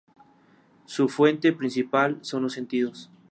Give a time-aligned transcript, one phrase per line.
[0.87, 3.11] Su fuente principal son los sentidos.